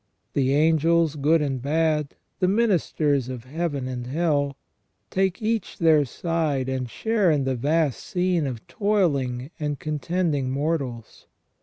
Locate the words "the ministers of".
2.39-3.43